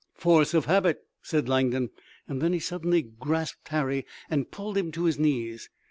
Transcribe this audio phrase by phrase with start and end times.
[0.15, 1.91] "Force of habit," said Langdon,
[2.27, 5.69] and then he suddenly grasped Harry and pulled him to his knees.